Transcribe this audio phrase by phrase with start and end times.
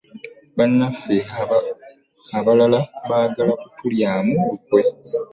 [0.57, 1.15] Bannaffe
[2.39, 4.81] abalala baagala kutulyamu lukwe.